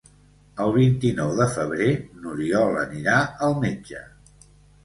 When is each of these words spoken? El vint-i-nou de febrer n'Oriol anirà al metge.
El 0.63 0.71
vint-i-nou 0.77 1.33
de 1.41 1.47
febrer 1.57 1.91
n'Oriol 2.23 2.81
anirà 2.87 3.19
al 3.49 3.55
metge. 3.67 4.03